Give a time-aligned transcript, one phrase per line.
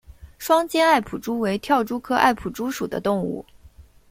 [0.39, 3.45] 双尖艾普蛛为跳蛛科艾普蛛属的动物。